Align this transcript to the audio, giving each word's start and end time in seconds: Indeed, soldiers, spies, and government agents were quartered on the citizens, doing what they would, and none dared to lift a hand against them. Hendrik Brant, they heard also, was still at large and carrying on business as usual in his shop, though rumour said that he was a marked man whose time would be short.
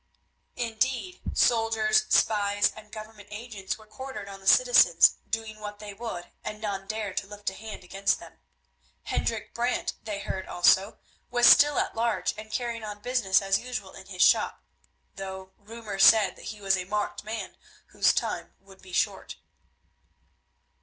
Indeed, 0.55 1.21
soldiers, 1.35 2.05
spies, 2.09 2.71
and 2.75 2.91
government 2.91 3.27
agents 3.29 3.77
were 3.77 3.85
quartered 3.85 4.27
on 4.27 4.39
the 4.39 4.47
citizens, 4.47 5.17
doing 5.29 5.59
what 5.59 5.77
they 5.77 5.93
would, 5.93 6.31
and 6.43 6.59
none 6.59 6.87
dared 6.87 7.17
to 7.17 7.27
lift 7.27 7.51
a 7.51 7.53
hand 7.53 7.83
against 7.83 8.17
them. 8.19 8.39
Hendrik 9.03 9.53
Brant, 9.53 9.93
they 10.03 10.17
heard 10.17 10.47
also, 10.47 10.97
was 11.29 11.45
still 11.45 11.77
at 11.77 11.93
large 11.95 12.33
and 12.35 12.51
carrying 12.51 12.83
on 12.83 13.01
business 13.03 13.43
as 13.43 13.59
usual 13.59 13.93
in 13.93 14.07
his 14.07 14.23
shop, 14.23 14.63
though 15.17 15.51
rumour 15.59 15.99
said 15.99 16.35
that 16.35 16.45
he 16.45 16.59
was 16.59 16.75
a 16.77 16.85
marked 16.85 17.23
man 17.23 17.55
whose 17.89 18.11
time 18.11 18.55
would 18.59 18.81
be 18.81 18.93
short. 18.93 19.35